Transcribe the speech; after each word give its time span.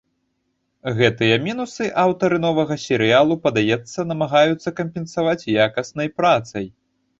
Гэтыя 0.99 1.35
мінусы 1.47 1.85
аўтары 2.05 2.39
новага 2.47 2.79
серыялу, 2.85 3.37
падаецца, 3.45 4.07
намагаюцца 4.15 4.75
кампенсаваць 4.83 5.49
якаснай 5.69 6.07
працай. 6.19 6.65